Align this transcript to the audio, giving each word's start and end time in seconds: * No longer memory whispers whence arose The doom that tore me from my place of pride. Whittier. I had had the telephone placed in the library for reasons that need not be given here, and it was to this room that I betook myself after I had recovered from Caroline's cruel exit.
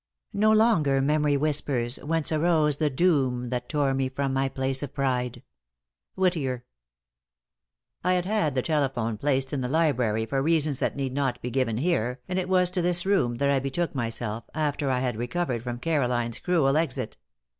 * 0.23 0.25
No 0.33 0.51
longer 0.51 0.99
memory 0.99 1.37
whispers 1.37 1.97
whence 1.97 2.31
arose 2.31 2.77
The 2.77 2.89
doom 2.89 3.49
that 3.49 3.69
tore 3.69 3.93
me 3.93 4.09
from 4.09 4.33
my 4.33 4.49
place 4.49 4.81
of 4.81 4.95
pride. 4.95 5.43
Whittier. 6.15 6.65
I 8.03 8.13
had 8.13 8.25
had 8.25 8.55
the 8.55 8.63
telephone 8.63 9.19
placed 9.19 9.53
in 9.53 9.61
the 9.61 9.67
library 9.69 10.25
for 10.25 10.41
reasons 10.41 10.79
that 10.79 10.95
need 10.95 11.13
not 11.13 11.39
be 11.43 11.51
given 11.51 11.77
here, 11.77 12.19
and 12.27 12.39
it 12.39 12.49
was 12.49 12.71
to 12.71 12.81
this 12.81 13.05
room 13.05 13.35
that 13.35 13.51
I 13.51 13.59
betook 13.59 13.93
myself 13.93 14.45
after 14.55 14.89
I 14.89 15.01
had 15.01 15.17
recovered 15.17 15.61
from 15.61 15.77
Caroline's 15.77 16.39
cruel 16.39 16.77
exit. 16.77 17.17